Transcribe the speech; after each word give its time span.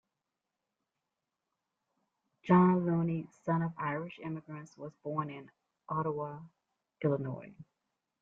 John 2.41 2.87
Looney, 2.87 3.27
son 3.45 3.61
of 3.61 3.73
Irish 3.77 4.17
immigrants, 4.17 4.75
was 4.75 4.95
born 5.03 5.29
in 5.29 5.51
Ottawa, 5.89 6.39
Illinois. 7.03 7.53